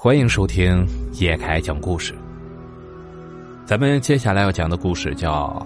[0.00, 2.14] 欢迎收听叶凯讲故事。
[3.66, 5.60] 咱们接下来要讲的故事叫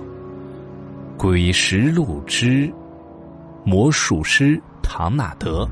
[1.18, 2.72] 《鬼石录之
[3.62, 5.64] 魔术师唐纳德》。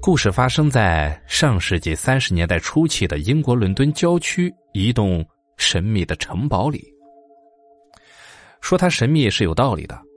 [0.00, 5.22] 故事发生在上世纪三十年代初期的英国伦敦郊区一栋
[5.58, 6.82] 神秘的城堡里。
[8.62, 10.09] 说它神秘是有道理的。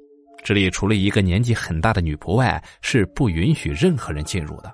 [0.43, 4.73] 这里除了一个年纪很大的女仆外，是不允许任何人进入的。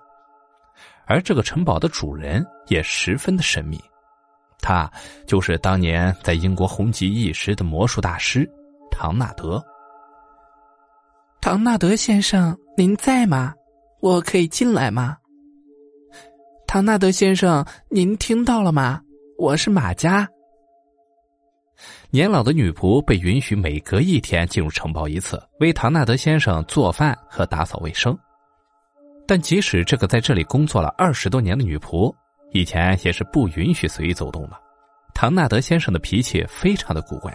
[1.06, 3.80] 而这个城堡的主人也十分的神秘，
[4.60, 4.92] 他
[5.28, 8.50] 就是当年在英国红极一时的魔术大师
[8.92, 9.64] 唐纳德。
[11.42, 13.54] 唐纳德先生，您在吗？
[14.02, 15.18] 我可以进来吗？
[16.68, 19.02] 唐纳德先生，您听到了吗？
[19.38, 20.28] 我是马佳。
[22.10, 28.18] 年老的女仆被允许每隔一天进入城堡一次，为唐纳德先生做饭和打扫卫生。
[29.28, 32.14] 但即使这个在这里工作了二十多年的女仆，
[32.52, 34.60] 以前也是不允许随意走动的。
[35.14, 37.32] 唐纳德先生的脾气非常的古怪。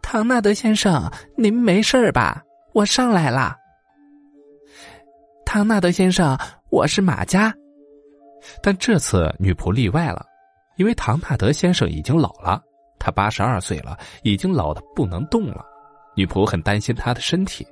[0.00, 2.42] 唐纳德先生，您没事吧？
[2.72, 3.56] 我上来了。
[5.44, 6.38] 唐纳德先生，
[6.70, 7.52] 我是马佳。
[8.62, 10.24] 但这次女仆例外了，
[10.76, 12.62] 因为唐纳德先生已经老了。
[13.04, 15.62] 他八十二岁了，已经老的不能动了。
[16.16, 17.66] 女仆很担心他的身体。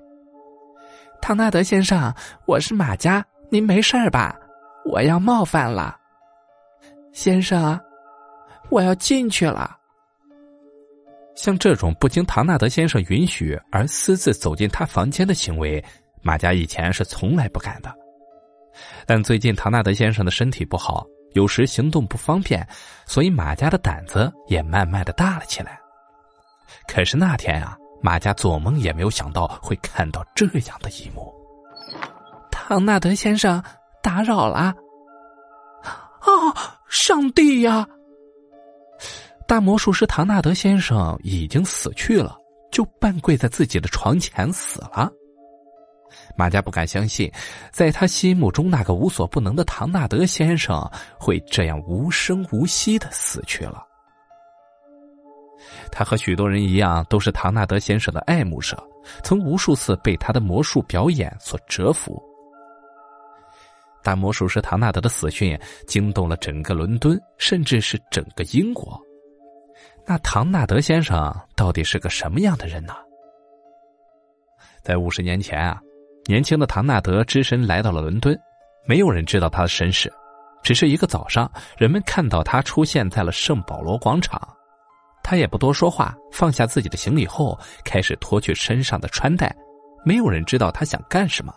[1.22, 4.36] 唐纳德先生，我是马佳，您没事吧？
[4.84, 5.96] 我要冒犯了，
[7.12, 7.80] 先生，
[8.68, 9.74] 我要进去了。
[11.34, 15.82] 像这种不经唐纳德先生允许而私自走进他房间的行为，
[16.20, 17.90] 马家以前是从来不敢的。
[19.06, 21.06] 但最近唐纳德先生的身体不好。
[21.34, 22.66] 有时行动不方便，
[23.06, 25.78] 所以马家的胆子也慢慢的大了起来。
[26.88, 31.32] 可是那天啊，马家做梦也没有想到会看到这样的一幕。
[32.50, 33.62] 唐纳德先生，
[34.02, 34.74] 打扰了！
[36.20, 37.86] 啊，上帝呀！
[39.46, 42.36] 大魔术师唐纳德先生已经死去了，
[42.70, 45.10] 就半跪在自己的床前死了。
[46.36, 47.30] 马家不敢相信，
[47.70, 50.80] 在他心目中那个无所不能的唐纳德先生
[51.18, 53.86] 会这样无声无息的死去了。
[55.90, 58.82] 他和许多人一样，都是唐纳德先生的爱慕者，
[59.22, 62.20] 曾无数次被他的魔术表演所折服。
[64.02, 65.56] 大魔术师唐纳德的死讯
[65.86, 69.00] 惊动了整个伦敦，甚至是整个英国。
[70.04, 72.94] 那唐纳德先生到底是个什么样的人呢？
[74.82, 75.80] 在五十年前啊。
[76.26, 78.38] 年轻的唐纳德只身来到了伦敦，
[78.86, 80.12] 没有人知道他的身世。
[80.62, 84.40] 只是一个早上，人们看到他出现在了圣保罗广场，
[85.24, 89.54] 他也不多说话，放下自己的行李后，开始脱去身上的穿戴。
[90.04, 91.52] 没有人知道他想干什么。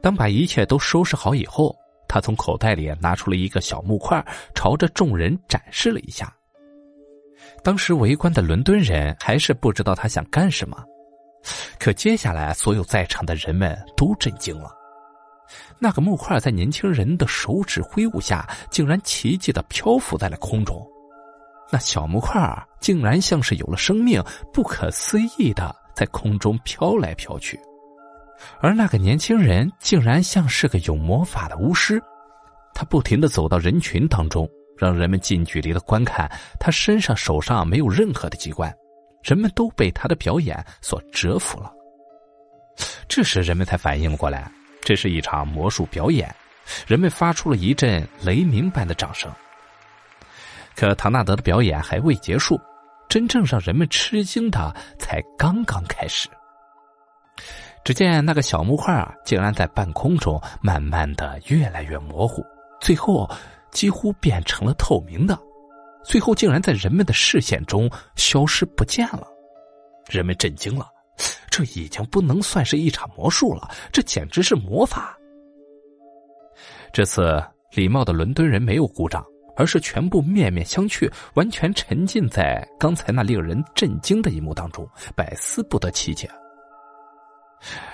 [0.00, 1.74] 当把一切都收拾好以后，
[2.06, 4.24] 他从口袋里拿出了一个小木块，
[4.54, 6.32] 朝着众人展示了一下。
[7.64, 10.80] 当时围观的伦敦人还是不知道他想干什么。
[11.78, 14.70] 可接下来，所有在场的人们都震惊了。
[15.78, 20.84] 那个木块在年轻人的手指挥舞下，竟然奇迹的漂浮在了空中。
[21.70, 22.40] 那小木块
[22.80, 24.22] 竟然像是有了生命，
[24.52, 27.60] 不可思议的在空中飘来飘去。
[28.60, 32.02] 而那个年轻人竟然像是个有魔法的巫师，
[32.74, 38.72] 他不停的走到人群当中，让人们近距离的观看他身上、手上没有任何的机关。
[39.24, 41.72] 人们都被他的表演所折服了。
[43.08, 44.50] 这时，人们才反应过来，
[44.82, 46.32] 这是一场魔术表演。
[46.86, 49.32] 人们发出了一阵雷鸣般的掌声。
[50.76, 52.60] 可唐纳德的表演还未结束，
[53.08, 56.28] 真正让人们吃惊的才刚刚开始。
[57.84, 62.44] 只见那个小木块啊，竟然在半空中慢慢的越来越模糊，
[62.80, 63.30] 最后
[63.70, 65.38] 几乎变成了透明的。
[66.04, 69.26] 最后竟然在人们的视线中消失不见了，
[70.08, 70.86] 人们震惊了，
[71.50, 75.18] 这已经不能算是一场魔术了，这简直是魔法。
[76.92, 77.42] 这次
[77.72, 79.24] 礼貌的伦敦人没有鼓掌，
[79.56, 86.30] 而是全部面面相觑，完全沉浸在刚才那令人震惊的一幕当中，百思不得其解。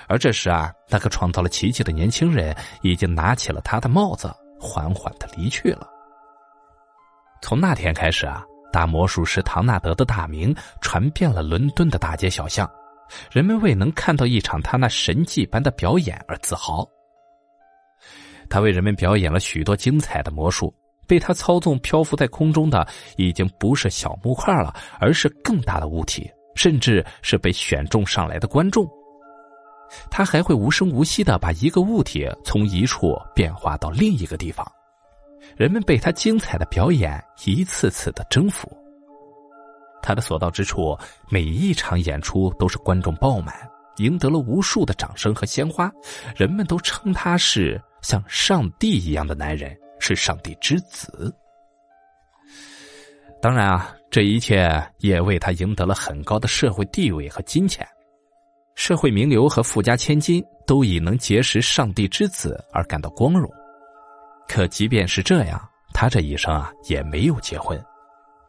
[0.07, 5.87] 而这时啊，那个创造了奇迹的年轻人已经拿起了他的帽子，缓缓的离去了。
[7.41, 12.69] 从那天开始啊，大魔术师唐纳德的大名传遍了伦敦的大街小巷，
[13.31, 16.87] 人们为能看到一场他那神迹般的表演而自豪。
[18.49, 20.73] 他为人们表演了许多精彩的魔术，
[21.07, 28.87] 被他操纵漂浮在空中的已经不是小木块了，而是更大的物体，甚至是被选中上来的观众。
[30.09, 34.65] 他还会无声无息的把一个物体从一处变化到另一个地方，
[35.61, 38.67] 人们被他精彩的表演一次次的征服。
[40.01, 40.97] 他的所到之处，
[41.29, 43.53] 每一场演出都是观众爆满，
[43.97, 45.91] 赢得了无数的掌声和鲜花，
[46.35, 51.31] 人们都称他是像上帝一样的男人，是上帝之子。
[53.39, 54.67] 当然啊，这一切
[54.97, 57.87] 也为他赢得了很高的社会地位和金钱。
[58.73, 63.47] 社会名流和富家千金都以能结识上帝之子而感到光荣，
[64.51, 65.57] 可即便是这样，
[65.93, 67.81] 他这一生啊也没有结婚。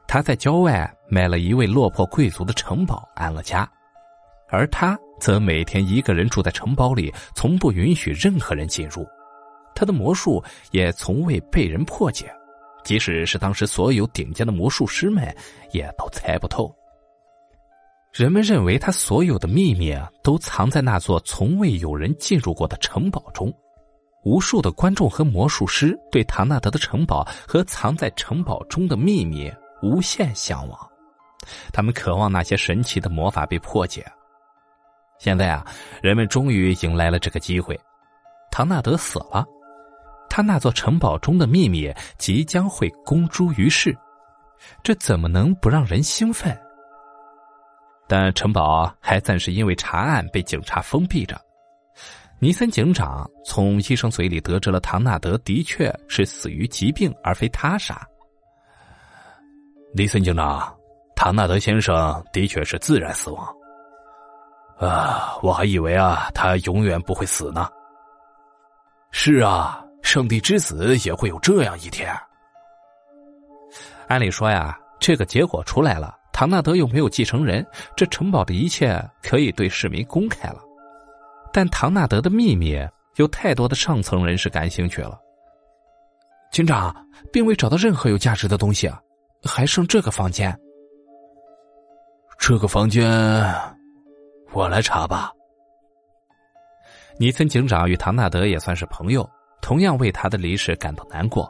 [0.08, 3.70] 他在郊外买了一位落魄贵族的城堡安了家，
[4.48, 9.06] 而他则每天一个人住在城堡里，从不允许任何人进入。
[9.76, 12.34] 他的魔术也从未被人破解，
[12.82, 15.32] 即使是当时所有顶尖的魔术师们
[15.70, 16.74] 也都猜不透。
[18.12, 23.54] 人们认为他所有的秘密都藏在那座从未有人进入过的城堡中。
[24.24, 29.52] 无数的观众和魔术师对唐纳德的城堡和藏在城堡中的秘密
[29.82, 30.90] 无限向往，
[31.72, 34.06] 他们渴望那些神奇的魔法被破解。
[35.18, 35.66] 现在啊，
[36.00, 37.78] 人们终于迎来了这个机会。
[38.50, 39.44] 唐纳德死了，
[40.28, 43.96] 他那座城堡中的秘密即将会公诸于世，
[44.82, 46.56] 这怎么能不让人兴奋？
[48.06, 51.40] 但城堡还暂时因为查案被警察封闭着。
[52.42, 58.04] 尼森警长从医生嘴里得知了唐纳德的确是死于疾病，而非他杀。
[59.94, 60.76] 尼森警长，
[61.14, 63.46] 唐纳德先生的确是自然死亡。
[64.76, 67.68] 啊，我还以为啊，他永远不会死呢。
[69.12, 72.12] 是啊，圣地之子也会有这样一天。
[74.08, 76.18] 按理说呀，这个结果出来了。
[76.32, 77.64] 唐纳德又没有继承人，
[77.94, 80.60] 这城堡的一切可以对市民公开了。
[81.52, 82.78] 但唐纳德的秘密
[83.16, 85.18] 有太多的上层人士感兴趣了。
[86.50, 86.94] 警长
[87.32, 88.90] 并未找到任何有价值的东西，
[89.44, 90.58] 还剩这个房间。
[92.38, 93.06] 这个房间，
[94.52, 95.30] 我来查吧。
[97.18, 99.28] 尼森警长与唐纳德也算是朋友，
[99.60, 101.48] 同样为他的离世感到难过。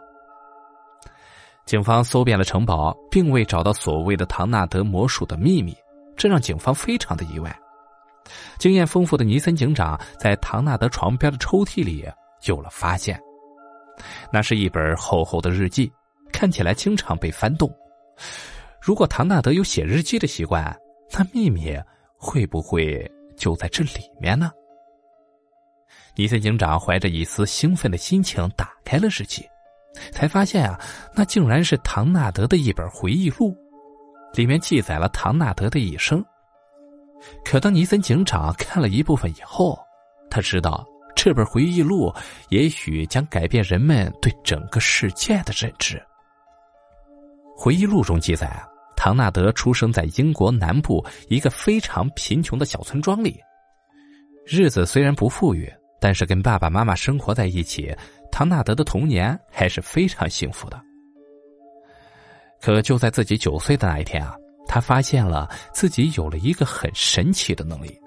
[1.65, 5.75] 警方搜遍了城堡，并未找到所谓的唐纳德魔术的秘密，
[6.17, 7.57] 这让警方非常的意外。
[8.59, 12.05] 经验丰富的尼森警长在唐纳德床边的抽屉里
[12.45, 13.21] 有了发现，
[14.33, 15.93] 那是一本厚厚的日记，
[16.33, 17.71] 看起来经常被翻动。
[18.81, 20.77] 如果唐纳德有写日记的习惯，
[21.13, 21.77] 那秘密
[22.17, 24.51] 会不会就在这里面呢？
[26.15, 29.45] 尼森警长怀着一丝兴奋的心情打开了日记。
[30.11, 30.81] 才发现啊，
[31.15, 33.55] 那竟然是唐纳德的一本回忆录，
[34.33, 36.25] 里面记载了唐纳德的一生。
[37.45, 39.79] 可当尼森警长看了一部分以后，
[40.31, 40.85] 他知道
[41.15, 42.13] 这本回忆录
[42.49, 46.03] 也许将改变人们对整个世界的认知。
[47.57, 48.67] 回忆录中记载啊，
[48.97, 53.41] 唐纳德出生在英国南部一个非常贫穷的小村庄里，
[54.47, 57.95] 日子虽然不富裕，但是跟爸爸妈妈生活在一起。
[58.33, 60.81] 唐纳德的童年还是非常幸福的。
[62.63, 64.35] 可就在自己九岁的那一天啊，
[64.73, 68.01] 他发现了自己有了一个很神奇的能力，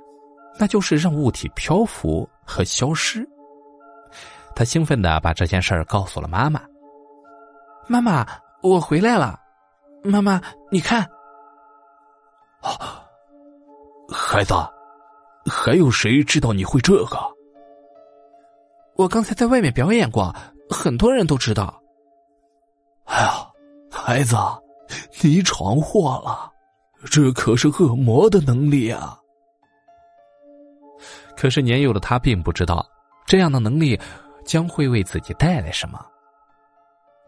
[0.57, 3.23] 那就是让物体漂浮和消失。
[4.55, 6.59] 他兴奋的把这件事儿告诉了妈妈
[7.87, 8.25] ：“妈妈，
[8.63, 9.39] 我回来了！
[10.03, 10.41] 妈妈，
[10.71, 11.07] 你看，
[12.61, 13.05] 啊，
[14.09, 14.55] 孩子，
[15.45, 17.15] 还有谁知道你会这个？”
[18.97, 20.35] 我刚才在外面表演过，
[20.71, 21.79] 很多人都知道。
[23.03, 23.47] 哎呀，
[23.91, 24.35] 孩子，
[25.21, 26.51] 你闯祸了，
[27.09, 29.17] 这可是恶魔的能力啊！
[31.37, 32.85] 可是年幼的他并不知道，
[33.25, 33.99] 这样的能力
[34.45, 36.03] 将会为自己带来什么。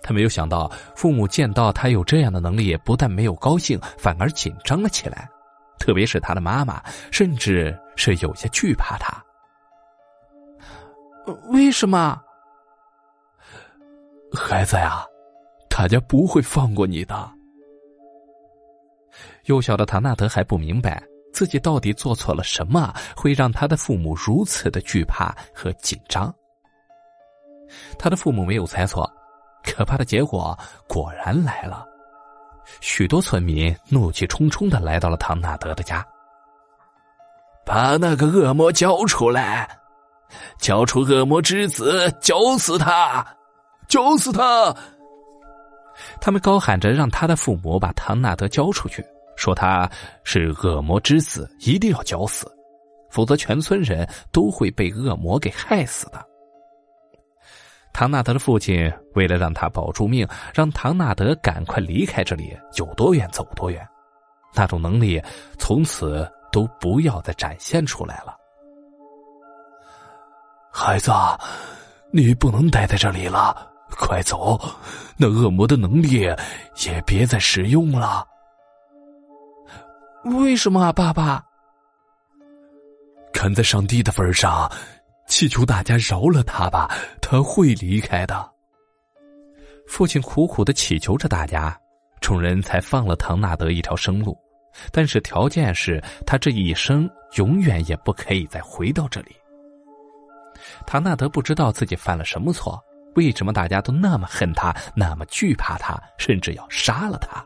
[0.01, 5.29] 他没有想到，父母见到他有这样的能力，不但没有高兴，反而紧张了起来，
[5.79, 6.81] 特别是他的妈妈，
[7.12, 9.22] 甚至是有些惧怕他。
[11.50, 12.22] 为什么，
[14.34, 15.05] 孩子呀？
[15.69, 17.37] 大家不会放过你的。
[19.48, 21.01] 幼小的唐纳德还不明白
[21.34, 26.34] 自己到底做错了什么，会让他的父母如此的惧怕和紧张。
[27.98, 29.10] 他的父母没有猜错，
[29.63, 31.86] 可怕的结果果然来了。
[32.82, 36.06] 许多村民怒气冲冲的来到了唐纳德的家，
[37.66, 39.68] 把那个恶魔交出来。
[40.60, 43.25] 交出恶魔之子，绞死他！
[43.88, 44.75] 绞死他！
[46.20, 49.06] 他们高喊着让他的父母把唐纳德交出去，
[49.38, 49.89] 说他
[50.25, 52.51] 是恶魔之子，一定要绞死，
[53.10, 56.22] 否则全村人都会被恶魔给害死的。
[57.94, 63.88] 唐纳德的父亲为了让他保住命，让唐纳德赶快离开这里，有多远走多远。
[64.53, 65.22] 那种能力
[65.58, 68.36] 从此都不要再展现出来了。
[70.72, 71.12] 孩子，
[72.12, 74.60] 你不能待在这里了，快走！
[75.15, 76.22] 那恶魔的能力
[76.86, 78.24] 也别再使用了。
[80.36, 81.43] 为什么啊，爸爸？
[83.34, 84.72] 看在上帝的份上。
[85.27, 86.89] 祈求大家饶了他吧，
[87.22, 88.50] 他会离开的。
[89.86, 91.77] 父亲苦苦的祈求着大家，
[92.22, 94.38] 众人才放了唐纳德一条生路，
[94.89, 99.36] 但是条件是他这一生永远也不可以再回到这里。
[100.86, 102.81] 唐纳德不知道自己犯了什么错，
[103.15, 107.46] 为什么大家都那么恨他，那么惧怕他，甚至要杀了他？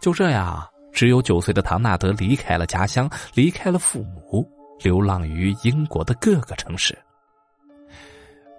[0.00, 4.44] 就这样，只有九岁的唐纳德离开了家乡，离开了父母。
[4.82, 6.96] 流浪于英国的各个城市，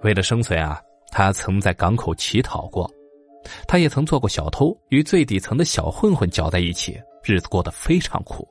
[0.02, 2.90] 为了生存啊，他曾在港口乞讨过，
[3.68, 8.48] 他也曾做过小偷，与最底层的小混混搅在一起，日子过得非常苦。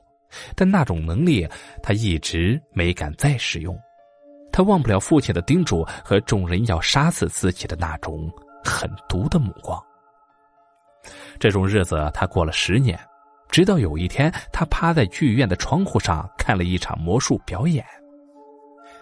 [0.55, 1.45] 但那种能力，
[1.83, 3.77] 他一直没敢再使用。
[4.53, 8.31] 他忘不了父亲的叮嘱和众人要杀死自己的那种
[8.63, 9.85] 狠毒的目光。
[11.41, 12.97] 这种日子，他过了十年。
[13.51, 17.85] 直到有一天，他趴在剧院的窗户上看了一场魔术表演。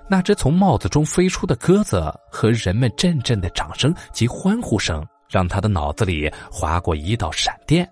[0.09, 7.89] 那只从帽子中飞出的鸽子和人们阵阵的掌声及欢呼声，让他的脑子里划过一道闪电。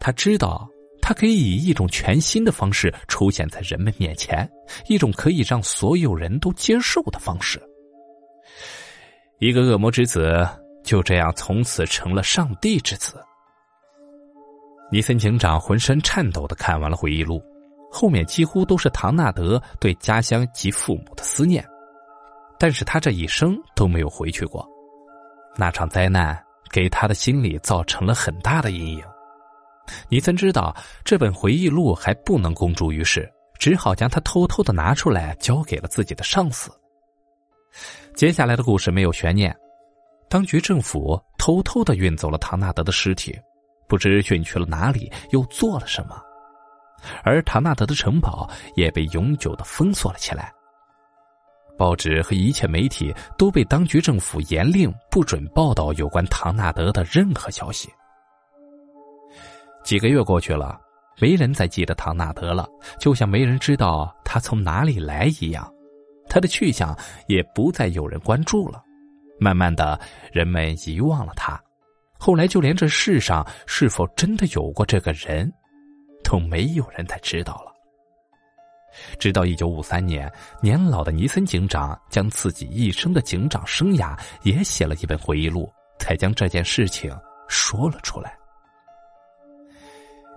[0.00, 0.68] 他知道，
[1.00, 4.50] 他可以以一种全新的方式出现在人们面前，
[4.88, 7.62] 一种可以让所有人都接受的方式。
[9.38, 10.44] 一个恶魔之子
[10.82, 13.22] 就这样从此成了上帝之子。
[14.90, 17.42] 尼森警长浑身颤抖的看完了回忆录，
[17.90, 21.66] 后面几乎都是唐纳德对家乡及父母的思念，
[22.58, 24.66] 但是他这一生都没有回去过。
[25.56, 26.40] 那场灾难
[26.70, 29.02] 给他的心里造成了很大的阴影。
[30.08, 30.74] 尼森知道
[31.04, 33.28] 这本回忆录还不能公诸于世，
[33.58, 36.70] 只好将它偷偷的拿出来交给了自己的上司。
[38.14, 39.56] 接下来的故事没有悬念，
[40.28, 43.36] 当局政府偷偷的运走了唐纳德的尸体。
[43.88, 46.20] 不知运去了哪里，又做了什么，
[47.22, 50.52] 而唐纳德的城堡也被永久的封锁了起来。
[51.78, 57.88] 报纸和一切媒体都被当局政府严令不准报道有关唐纳德的任何消息。
[59.84, 60.80] 几个月过去了，
[61.20, 62.66] 没人再记得唐纳德了，
[62.98, 65.70] 就像没人知道他从哪里来一样，
[66.28, 66.96] 他的去向
[67.28, 68.82] 也不再有人关注了。
[69.38, 70.00] 慢慢的，
[70.32, 71.62] 人们遗忘了他。
[72.18, 75.52] 后来，就连这世上是否真的有过这个人，
[76.24, 77.72] 都没有人再知道了。
[79.18, 80.32] 直到一九五三年，
[80.62, 87.14] 年老的尼森警长将自己一生的警长生涯也写了一本回忆录，才将这件事情
[87.46, 88.36] 说了出来。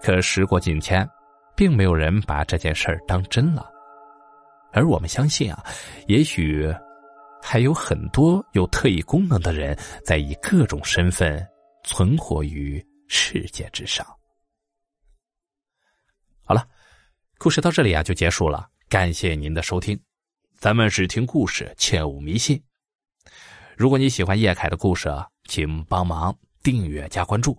[0.02, 1.10] 可时过境迁，
[1.56, 3.70] 并没有人把这件事儿当真了。
[4.74, 5.64] 而我们相信啊，
[6.08, 6.70] 也许
[7.42, 11.48] 还有很多有特异功能的人在以各种身份。
[11.90, 14.06] 存活于世界之上。
[16.44, 16.70] 好了，
[17.40, 18.70] 故事到这里啊就结束了。
[18.88, 20.00] 感谢您的收听，
[20.60, 22.64] 咱们只听故事，切勿迷信。
[23.76, 25.10] 如果你喜欢叶凯的故事，
[25.46, 27.58] 请帮忙订阅加关注。